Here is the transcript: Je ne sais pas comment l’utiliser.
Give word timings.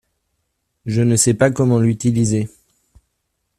Je 0.87 1.03
ne 1.03 1.15
sais 1.15 1.35
pas 1.35 1.51
comment 1.51 1.77
l’utiliser. 1.77 2.49